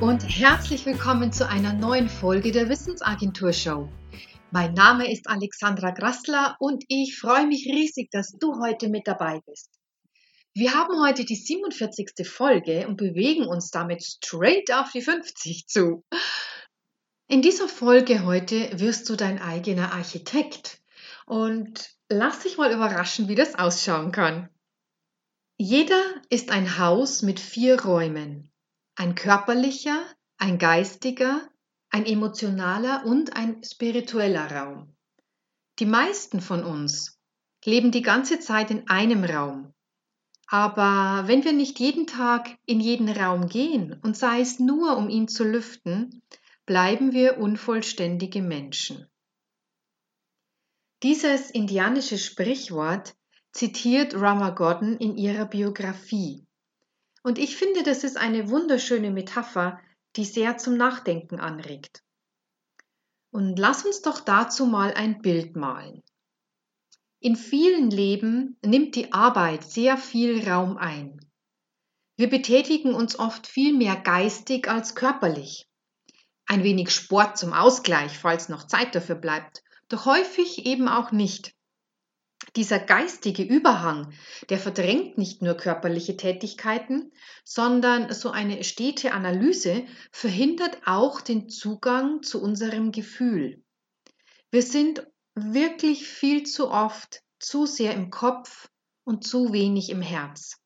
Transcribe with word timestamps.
Und 0.00 0.24
herzlich 0.24 0.84
willkommen 0.84 1.32
zu 1.32 1.48
einer 1.48 1.72
neuen 1.72 2.10
Folge 2.10 2.52
der 2.52 2.68
Wissensagentur 2.68 3.54
Show. 3.54 3.88
Mein 4.50 4.74
Name 4.74 5.10
ist 5.10 5.26
Alexandra 5.26 5.90
Grassler 5.90 6.54
und 6.58 6.84
ich 6.88 7.18
freue 7.18 7.46
mich 7.46 7.64
riesig, 7.64 8.10
dass 8.10 8.32
du 8.32 8.60
heute 8.60 8.90
mit 8.90 9.06
dabei 9.06 9.40
bist. 9.46 9.70
Wir 10.52 10.74
haben 10.74 11.00
heute 11.00 11.24
die 11.24 11.34
47. 11.34 12.28
Folge 12.28 12.86
und 12.86 12.98
bewegen 12.98 13.46
uns 13.46 13.70
damit 13.70 14.04
straight 14.04 14.70
auf 14.70 14.92
die 14.92 15.00
50 15.00 15.66
zu. 15.66 16.04
In 17.26 17.40
dieser 17.40 17.66
Folge 17.66 18.26
heute 18.26 18.78
wirst 18.78 19.08
du 19.08 19.16
dein 19.16 19.40
eigener 19.40 19.94
Architekt 19.94 20.78
und 21.24 21.88
lass 22.10 22.40
dich 22.40 22.58
mal 22.58 22.70
überraschen, 22.70 23.28
wie 23.28 23.34
das 23.34 23.54
ausschauen 23.54 24.12
kann. 24.12 24.50
Jeder 25.56 26.02
ist 26.28 26.50
ein 26.50 26.78
Haus 26.78 27.22
mit 27.22 27.40
vier 27.40 27.80
Räumen 27.80 28.52
ein 28.96 29.14
körperlicher, 29.14 30.04
ein 30.38 30.58
geistiger, 30.58 31.48
ein 31.90 32.06
emotionaler 32.06 33.04
und 33.04 33.36
ein 33.36 33.62
spiritueller 33.62 34.50
Raum. 34.50 34.96
Die 35.78 35.86
meisten 35.86 36.40
von 36.40 36.64
uns 36.64 37.20
leben 37.64 37.92
die 37.92 38.02
ganze 38.02 38.40
Zeit 38.40 38.70
in 38.70 38.88
einem 38.88 39.24
Raum. 39.24 39.72
Aber 40.48 41.28
wenn 41.28 41.44
wir 41.44 41.52
nicht 41.52 41.78
jeden 41.78 42.06
Tag 42.06 42.56
in 42.64 42.80
jeden 42.80 43.08
Raum 43.08 43.48
gehen 43.48 43.98
und 44.02 44.16
sei 44.16 44.40
es 44.40 44.58
nur, 44.58 44.96
um 44.96 45.08
ihn 45.10 45.28
zu 45.28 45.44
lüften, 45.44 46.22
bleiben 46.64 47.12
wir 47.12 47.38
unvollständige 47.38 48.42
Menschen. 48.42 49.06
Dieses 51.02 51.50
indianische 51.50 52.16
Sprichwort 52.16 53.14
zitiert 53.52 54.14
Rama 54.14 54.50
Godden 54.50 54.96
in 54.98 55.16
ihrer 55.16 55.44
Biografie. 55.44 56.45
Und 57.26 57.38
ich 57.38 57.56
finde, 57.56 57.82
das 57.82 58.04
ist 58.04 58.16
eine 58.16 58.50
wunderschöne 58.50 59.10
Metapher, 59.10 59.80
die 60.14 60.24
sehr 60.24 60.58
zum 60.58 60.76
Nachdenken 60.76 61.40
anregt. 61.40 62.04
Und 63.32 63.58
lass 63.58 63.84
uns 63.84 64.00
doch 64.00 64.20
dazu 64.20 64.64
mal 64.64 64.94
ein 64.94 65.22
Bild 65.22 65.56
malen. 65.56 66.04
In 67.18 67.34
vielen 67.34 67.90
Leben 67.90 68.56
nimmt 68.64 68.94
die 68.94 69.12
Arbeit 69.12 69.64
sehr 69.64 69.96
viel 69.96 70.48
Raum 70.48 70.76
ein. 70.76 71.18
Wir 72.16 72.30
betätigen 72.30 72.94
uns 72.94 73.18
oft 73.18 73.48
viel 73.48 73.76
mehr 73.76 73.96
geistig 73.96 74.68
als 74.68 74.94
körperlich. 74.94 75.66
Ein 76.46 76.62
wenig 76.62 76.90
Sport 76.90 77.38
zum 77.38 77.52
Ausgleich, 77.52 78.16
falls 78.16 78.48
noch 78.48 78.68
Zeit 78.68 78.94
dafür 78.94 79.16
bleibt, 79.16 79.64
doch 79.88 80.06
häufig 80.06 80.64
eben 80.64 80.86
auch 80.86 81.10
nicht. 81.10 81.55
Dieser 82.56 82.78
geistige 82.78 83.42
Überhang, 83.42 84.14
der 84.48 84.58
verdrängt 84.58 85.18
nicht 85.18 85.42
nur 85.42 85.54
körperliche 85.54 86.16
Tätigkeiten, 86.16 87.12
sondern 87.44 88.12
so 88.14 88.30
eine 88.30 88.64
stete 88.64 89.12
Analyse 89.12 89.84
verhindert 90.10 90.78
auch 90.86 91.20
den 91.20 91.50
Zugang 91.50 92.22
zu 92.22 92.42
unserem 92.42 92.92
Gefühl. 92.92 93.62
Wir 94.50 94.62
sind 94.62 95.06
wirklich 95.34 96.08
viel 96.08 96.44
zu 96.44 96.70
oft 96.70 97.22
zu 97.38 97.66
sehr 97.66 97.92
im 97.92 98.08
Kopf 98.10 98.70
und 99.04 99.22
zu 99.22 99.52
wenig 99.52 99.90
im 99.90 100.00
Herz. 100.00 100.58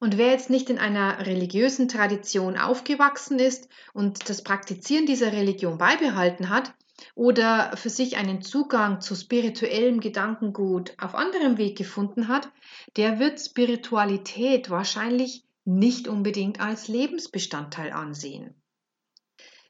Und 0.00 0.18
wer 0.18 0.28
jetzt 0.28 0.50
nicht 0.50 0.70
in 0.70 0.78
einer 0.78 1.26
religiösen 1.26 1.88
Tradition 1.88 2.56
aufgewachsen 2.56 3.38
ist 3.38 3.68
und 3.94 4.28
das 4.28 4.44
Praktizieren 4.44 5.06
dieser 5.06 5.32
Religion 5.32 5.78
beibehalten 5.78 6.50
hat, 6.50 6.74
oder 7.14 7.76
für 7.76 7.90
sich 7.90 8.16
einen 8.16 8.42
Zugang 8.42 9.00
zu 9.00 9.14
spirituellem 9.14 10.00
Gedankengut 10.00 10.94
auf 10.98 11.14
anderem 11.14 11.58
Weg 11.58 11.76
gefunden 11.76 12.28
hat, 12.28 12.48
der 12.96 13.18
wird 13.18 13.40
Spiritualität 13.40 14.70
wahrscheinlich 14.70 15.44
nicht 15.64 16.08
unbedingt 16.08 16.60
als 16.60 16.88
Lebensbestandteil 16.88 17.92
ansehen. 17.92 18.54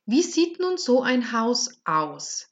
Wie 0.06 0.22
sieht 0.22 0.58
nun 0.60 0.78
so 0.78 1.02
ein 1.02 1.32
Haus 1.32 1.80
aus? 1.84 2.48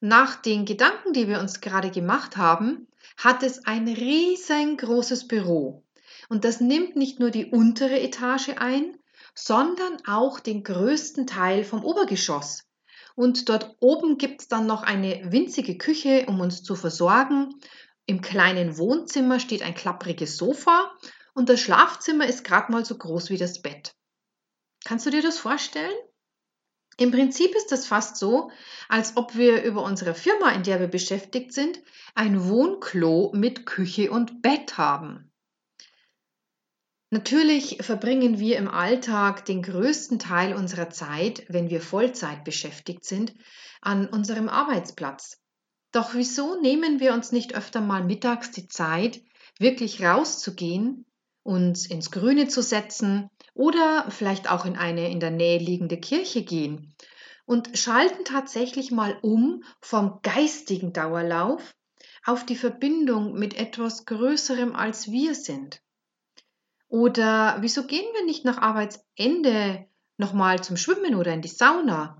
Nach 0.00 0.36
den 0.36 0.64
Gedanken, 0.64 1.12
die 1.12 1.28
wir 1.28 1.40
uns 1.40 1.60
gerade 1.60 1.90
gemacht 1.90 2.36
haben, 2.36 2.88
hat 3.16 3.42
es 3.42 3.66
ein 3.66 3.88
riesengroßes 3.88 5.28
Büro. 5.28 5.82
Und 6.28 6.44
das 6.44 6.60
nimmt 6.60 6.96
nicht 6.96 7.20
nur 7.20 7.30
die 7.30 7.46
untere 7.46 8.00
Etage 8.00 8.50
ein, 8.56 8.96
sondern 9.34 9.98
auch 10.06 10.40
den 10.40 10.62
größten 10.62 11.26
Teil 11.26 11.64
vom 11.64 11.84
Obergeschoss. 11.84 12.64
Und 13.14 13.48
dort 13.48 13.76
oben 13.80 14.18
gibt 14.18 14.40
es 14.42 14.48
dann 14.48 14.66
noch 14.66 14.82
eine 14.82 15.30
winzige 15.30 15.78
Küche, 15.78 16.26
um 16.26 16.40
uns 16.40 16.62
zu 16.62 16.74
versorgen. 16.74 17.54
Im 18.06 18.20
kleinen 18.20 18.76
Wohnzimmer 18.76 19.38
steht 19.40 19.62
ein 19.62 19.74
klappriges 19.74 20.36
Sofa 20.36 20.92
und 21.32 21.48
das 21.48 21.60
Schlafzimmer 21.60 22.26
ist 22.26 22.44
gerade 22.44 22.72
mal 22.72 22.84
so 22.84 22.96
groß 22.96 23.30
wie 23.30 23.38
das 23.38 23.62
Bett. 23.62 23.94
Kannst 24.84 25.06
du 25.06 25.10
dir 25.10 25.22
das 25.22 25.38
vorstellen? 25.38 25.94
Im 26.96 27.10
Prinzip 27.10 27.54
ist 27.56 27.72
das 27.72 27.86
fast 27.86 28.16
so, 28.16 28.50
als 28.88 29.16
ob 29.16 29.34
wir 29.34 29.64
über 29.64 29.82
unsere 29.82 30.14
Firma, 30.14 30.50
in 30.50 30.62
der 30.62 30.78
wir 30.78 30.86
beschäftigt 30.86 31.52
sind, 31.52 31.80
ein 32.14 32.48
Wohnklo 32.48 33.32
mit 33.34 33.66
Küche 33.66 34.10
und 34.10 34.42
Bett 34.42 34.78
haben. 34.78 35.32
Natürlich 37.14 37.78
verbringen 37.80 38.40
wir 38.40 38.56
im 38.56 38.66
Alltag 38.66 39.44
den 39.44 39.62
größten 39.62 40.18
Teil 40.18 40.52
unserer 40.52 40.90
Zeit, 40.90 41.44
wenn 41.46 41.70
wir 41.70 41.80
Vollzeit 41.80 42.42
beschäftigt 42.42 43.04
sind, 43.04 43.32
an 43.80 44.08
unserem 44.08 44.48
Arbeitsplatz. 44.48 45.40
Doch 45.92 46.14
wieso 46.14 46.60
nehmen 46.60 46.98
wir 46.98 47.14
uns 47.14 47.30
nicht 47.30 47.54
öfter 47.54 47.80
mal 47.80 48.02
mittags 48.02 48.50
die 48.50 48.66
Zeit, 48.66 49.22
wirklich 49.60 50.02
rauszugehen, 50.02 51.06
uns 51.44 51.86
ins 51.86 52.10
Grüne 52.10 52.48
zu 52.48 52.64
setzen 52.64 53.30
oder 53.54 54.10
vielleicht 54.10 54.50
auch 54.50 54.64
in 54.64 54.74
eine 54.74 55.08
in 55.08 55.20
der 55.20 55.30
Nähe 55.30 55.60
liegende 55.60 55.98
Kirche 55.98 56.42
gehen 56.42 56.96
und 57.46 57.78
schalten 57.78 58.24
tatsächlich 58.24 58.90
mal 58.90 59.16
um 59.22 59.62
vom 59.80 60.18
geistigen 60.22 60.92
Dauerlauf 60.92 61.76
auf 62.24 62.44
die 62.44 62.56
Verbindung 62.56 63.34
mit 63.34 63.54
etwas 63.54 64.04
Größerem 64.04 64.74
als 64.74 65.12
wir 65.12 65.36
sind. 65.36 65.80
Oder 66.88 67.56
wieso 67.60 67.86
gehen 67.86 68.06
wir 68.14 68.24
nicht 68.24 68.44
nach 68.44 68.58
Arbeitsende 68.58 69.86
nochmal 70.16 70.62
zum 70.62 70.76
Schwimmen 70.76 71.14
oder 71.14 71.32
in 71.32 71.42
die 71.42 71.48
Sauna? 71.48 72.18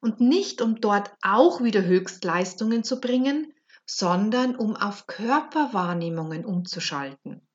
Und 0.00 0.20
nicht, 0.20 0.60
um 0.60 0.80
dort 0.80 1.10
auch 1.22 1.62
wieder 1.62 1.82
Höchstleistungen 1.82 2.84
zu 2.84 3.00
bringen, 3.00 3.52
sondern 3.86 4.56
um 4.56 4.76
auf 4.76 5.06
Körperwahrnehmungen 5.06 6.44
umzuschalten. 6.44 7.46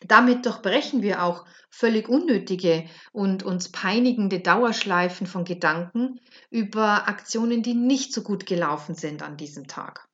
Damit 0.00 0.46
durchbrechen 0.46 1.02
wir 1.02 1.24
auch 1.24 1.44
völlig 1.70 2.08
unnötige 2.08 2.88
und 3.12 3.42
uns 3.42 3.72
peinigende 3.72 4.40
Dauerschleifen 4.40 5.26
von 5.26 5.44
Gedanken 5.44 6.20
über 6.50 7.08
Aktionen, 7.08 7.62
die 7.62 7.74
nicht 7.74 8.12
so 8.12 8.22
gut 8.22 8.46
gelaufen 8.46 8.94
sind 8.94 9.22
an 9.22 9.36
diesem 9.36 9.66
Tag. 9.66 10.08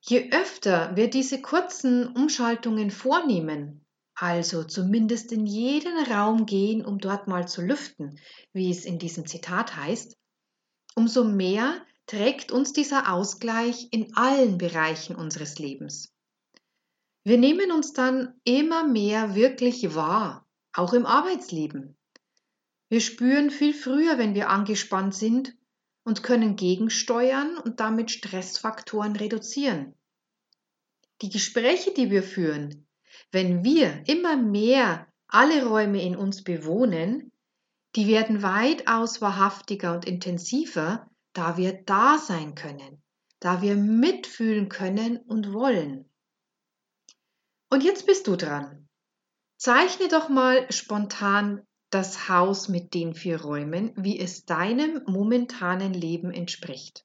Je 0.00 0.30
öfter 0.32 0.96
wir 0.96 1.10
diese 1.10 1.42
kurzen 1.42 2.06
Umschaltungen 2.16 2.90
vornehmen, 2.90 3.84
also 4.20 4.64
zumindest 4.64 5.32
in 5.32 5.46
jeden 5.46 5.96
Raum 6.04 6.44
gehen, 6.44 6.84
um 6.84 6.98
dort 6.98 7.26
mal 7.26 7.48
zu 7.48 7.62
lüften, 7.62 8.18
wie 8.52 8.70
es 8.70 8.84
in 8.84 8.98
diesem 8.98 9.26
Zitat 9.26 9.76
heißt, 9.76 10.14
umso 10.94 11.24
mehr 11.24 11.80
trägt 12.06 12.52
uns 12.52 12.74
dieser 12.74 13.10
Ausgleich 13.10 13.88
in 13.92 14.14
allen 14.16 14.58
Bereichen 14.58 15.16
unseres 15.16 15.58
Lebens. 15.58 16.12
Wir 17.24 17.38
nehmen 17.38 17.72
uns 17.72 17.94
dann 17.94 18.34
immer 18.44 18.86
mehr 18.86 19.34
wirklich 19.34 19.94
wahr, 19.94 20.46
auch 20.74 20.92
im 20.92 21.06
Arbeitsleben. 21.06 21.96
Wir 22.90 23.00
spüren 23.00 23.50
viel 23.50 23.72
früher, 23.72 24.18
wenn 24.18 24.34
wir 24.34 24.50
angespannt 24.50 25.14
sind 25.14 25.56
und 26.04 26.22
können 26.22 26.56
gegensteuern 26.56 27.56
und 27.56 27.80
damit 27.80 28.10
Stressfaktoren 28.10 29.16
reduzieren. 29.16 29.94
Die 31.22 31.30
Gespräche, 31.30 31.94
die 31.94 32.10
wir 32.10 32.22
führen, 32.22 32.86
wenn 33.32 33.64
wir 33.64 34.02
immer 34.06 34.36
mehr 34.36 35.06
alle 35.28 35.66
Räume 35.66 36.02
in 36.02 36.16
uns 36.16 36.42
bewohnen, 36.42 37.30
die 37.96 38.06
werden 38.06 38.42
weitaus 38.42 39.20
wahrhaftiger 39.20 39.94
und 39.94 40.04
intensiver, 40.04 41.08
da 41.32 41.56
wir 41.56 41.82
da 41.84 42.18
sein 42.18 42.54
können, 42.54 43.02
da 43.40 43.62
wir 43.62 43.76
mitfühlen 43.76 44.68
können 44.68 45.18
und 45.18 45.52
wollen. 45.52 46.08
Und 47.70 47.84
jetzt 47.84 48.06
bist 48.06 48.26
du 48.26 48.36
dran. 48.36 48.88
Zeichne 49.56 50.08
doch 50.08 50.28
mal 50.28 50.70
spontan 50.72 51.62
das 51.90 52.28
Haus 52.28 52.68
mit 52.68 52.94
den 52.94 53.14
vier 53.14 53.40
Räumen, 53.42 53.92
wie 53.96 54.18
es 54.18 54.44
deinem 54.44 55.02
momentanen 55.06 55.92
Leben 55.92 56.32
entspricht. 56.32 57.04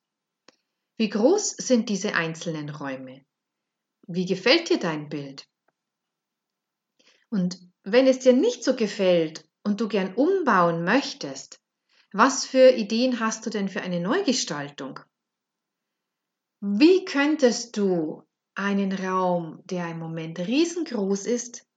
Wie 0.98 1.10
groß 1.10 1.50
sind 1.58 1.90
diese 1.90 2.16
einzelnen 2.16 2.70
Räume? 2.70 3.26
Wie 4.08 4.26
gefällt 4.26 4.70
dir 4.70 4.80
dein 4.80 5.10
Bild? 5.10 5.48
Und 7.36 7.60
wenn 7.84 8.08
es 8.08 8.20
dir 8.20 8.32
nicht 8.32 8.64
so 8.64 8.78
gefällt 8.78 9.44
und 9.62 9.82
du 9.82 9.90
gern 9.90 10.16
umbauen 10.16 10.86
möchtest, 10.86 11.60
was 12.14 12.46
für 12.46 12.70
Ideen 12.70 13.20
hast 13.20 13.46
du 13.46 13.50
denn 13.50 13.68
für 13.68 13.82
eine 13.82 14.00
Neugestaltung? 14.00 15.02
Wie 16.62 17.04
könntest 17.04 17.76
du 17.76 18.24
einen 18.54 18.94
Raum, 18.94 19.62
der 19.66 19.90
im 19.90 20.00
Moment 20.00 20.40
riesengroß 20.40 21.26
ist, 21.26 21.68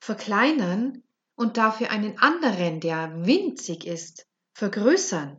verkleinern 0.00 1.02
und 1.34 1.58
dafür 1.58 1.90
einen 1.90 2.16
anderen, 2.18 2.80
der 2.80 3.26
winzig 3.26 3.86
ist, 3.86 4.26
vergrößern? 4.54 5.38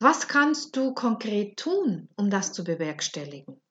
Was 0.00 0.26
kannst 0.26 0.74
du 0.74 0.92
konkret 0.92 1.56
tun, 1.56 2.08
um 2.16 2.30
das 2.30 2.52
zu 2.52 2.64
bewerkstelligen? 2.64 3.62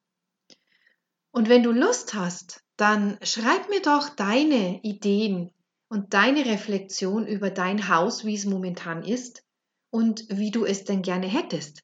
Und 1.32 1.50
wenn 1.50 1.64
du 1.64 1.74
Lust 1.74 2.14
hast, 2.14 2.64
dann 2.80 3.20
schreib 3.22 3.70
mir 3.70 3.82
doch 3.82 4.10
deine 4.10 4.82
Ideen 4.84 5.52
und 5.90 6.14
deine 6.14 6.46
Reflexion 6.46 7.28
über 7.28 7.50
dein 7.50 7.90
Haus, 7.90 8.24
wie 8.24 8.36
es 8.36 8.46
momentan 8.46 9.04
ist 9.04 9.44
und 9.90 10.24
wie 10.30 10.52
du 10.52 10.64
es 10.64 10.86
denn 10.86 11.02
gerne 11.02 11.28
hättest. 11.28 11.84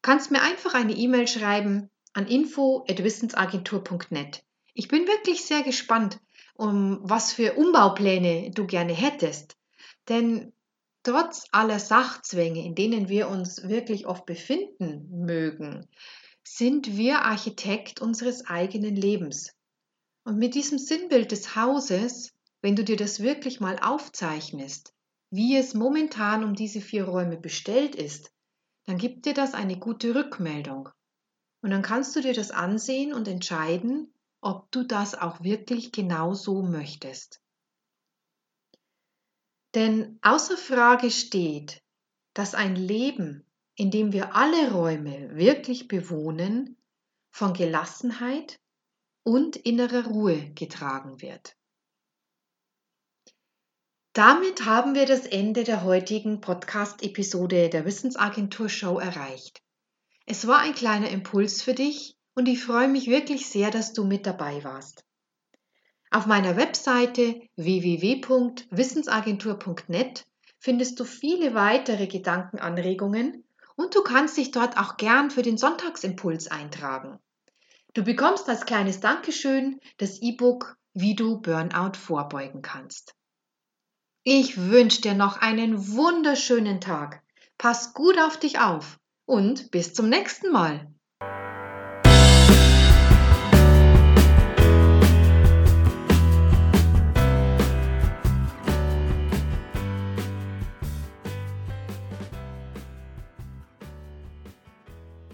Kannst 0.00 0.30
mir 0.30 0.40
einfach 0.40 0.72
eine 0.72 0.94
E-Mail 0.94 1.28
schreiben 1.28 1.90
an 2.14 2.26
info@wissensagentur.net. 2.26 4.42
Ich 4.72 4.88
bin 4.88 5.06
wirklich 5.06 5.44
sehr 5.44 5.62
gespannt, 5.62 6.18
um 6.54 7.00
was 7.02 7.34
für 7.34 7.52
Umbaupläne 7.54 8.50
du 8.50 8.66
gerne 8.66 8.94
hättest, 8.94 9.58
denn 10.08 10.54
trotz 11.02 11.48
aller 11.52 11.78
Sachzwänge, 11.78 12.64
in 12.64 12.74
denen 12.74 13.10
wir 13.10 13.28
uns 13.28 13.68
wirklich 13.68 14.06
oft 14.06 14.24
befinden 14.24 15.06
mögen, 15.10 15.86
sind 16.44 16.96
wir 16.96 17.26
Architekt 17.26 18.00
unseres 18.00 18.46
eigenen 18.46 18.96
Lebens. 18.96 19.54
Und 20.24 20.38
mit 20.38 20.54
diesem 20.54 20.78
Sinnbild 20.78 21.32
des 21.32 21.54
Hauses, 21.54 22.32
wenn 22.62 22.76
du 22.76 22.82
dir 22.82 22.96
das 22.96 23.20
wirklich 23.20 23.60
mal 23.60 23.78
aufzeichnest, 23.78 24.94
wie 25.30 25.56
es 25.56 25.74
momentan 25.74 26.44
um 26.44 26.54
diese 26.54 26.80
vier 26.80 27.04
Räume 27.04 27.36
bestellt 27.36 27.94
ist, 27.94 28.32
dann 28.86 28.98
gibt 28.98 29.26
dir 29.26 29.34
das 29.34 29.54
eine 29.54 29.78
gute 29.78 30.14
Rückmeldung. 30.14 30.88
Und 31.60 31.70
dann 31.70 31.82
kannst 31.82 32.16
du 32.16 32.20
dir 32.20 32.32
das 32.32 32.50
ansehen 32.50 33.12
und 33.12 33.28
entscheiden, 33.28 34.14
ob 34.40 34.70
du 34.70 34.82
das 34.82 35.14
auch 35.14 35.42
wirklich 35.42 35.92
genau 35.92 36.34
so 36.34 36.62
möchtest. 36.62 37.40
Denn 39.74 40.18
außer 40.22 40.56
Frage 40.56 41.10
steht, 41.10 41.82
dass 42.32 42.54
ein 42.54 42.76
Leben, 42.76 43.44
in 43.74 43.90
dem 43.90 44.12
wir 44.12 44.36
alle 44.36 44.72
Räume 44.72 45.34
wirklich 45.36 45.88
bewohnen, 45.88 46.76
von 47.30 47.52
Gelassenheit 47.52 48.60
und 49.24 49.56
innerer 49.56 50.06
Ruhe 50.06 50.52
getragen 50.54 51.20
wird. 51.20 51.56
Damit 54.12 54.64
haben 54.64 54.94
wir 54.94 55.06
das 55.06 55.26
Ende 55.26 55.64
der 55.64 55.82
heutigen 55.82 56.40
Podcast-Episode 56.40 57.68
der 57.68 57.84
Wissensagentur 57.84 58.68
Show 58.68 59.00
erreicht. 59.00 59.60
Es 60.24 60.46
war 60.46 60.60
ein 60.60 60.74
kleiner 60.74 61.08
Impuls 61.08 61.62
für 61.62 61.74
dich 61.74 62.16
und 62.36 62.46
ich 62.46 62.62
freue 62.62 62.86
mich 62.86 63.08
wirklich 63.08 63.48
sehr, 63.48 63.72
dass 63.72 63.92
du 63.92 64.04
mit 64.04 64.24
dabei 64.24 64.62
warst. 64.62 65.04
Auf 66.12 66.26
meiner 66.26 66.56
Webseite 66.56 67.40
www.wissensagentur.net 67.56 70.24
findest 70.60 71.00
du 71.00 71.04
viele 71.04 71.54
weitere 71.54 72.06
Gedankenanregungen 72.06 73.42
und 73.74 73.96
du 73.96 74.04
kannst 74.04 74.36
dich 74.36 74.52
dort 74.52 74.78
auch 74.78 74.96
gern 74.96 75.32
für 75.32 75.42
den 75.42 75.58
Sonntagsimpuls 75.58 76.46
eintragen. 76.46 77.18
Du 77.94 78.02
bekommst 78.02 78.48
als 78.48 78.66
kleines 78.66 78.98
Dankeschön 79.00 79.80
das 79.98 80.20
E-Book 80.20 80.76
Wie 80.94 81.14
du 81.14 81.40
Burnout 81.40 81.96
vorbeugen 81.96 82.60
kannst. 82.60 83.14
Ich 84.24 84.56
wünsche 84.58 85.00
dir 85.00 85.14
noch 85.14 85.36
einen 85.36 85.94
wunderschönen 85.94 86.80
Tag. 86.80 87.22
Pass 87.56 87.94
gut 87.94 88.18
auf 88.18 88.38
dich 88.38 88.58
auf 88.58 88.98
und 89.26 89.70
bis 89.70 89.94
zum 89.94 90.08
nächsten 90.08 90.50
Mal. 90.50 90.93